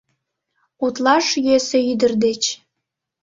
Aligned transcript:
Утлаш 0.85 1.27
йӧсӧ 1.45 1.79
ӱдыр 1.91 2.11
деч 2.23 2.43